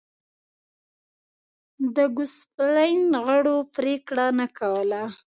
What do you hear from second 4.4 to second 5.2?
کوله.